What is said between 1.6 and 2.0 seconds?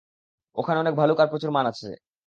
আছে।